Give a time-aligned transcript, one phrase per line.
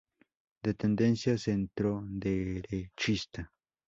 [0.63, 3.51] De tendencia centroderechista.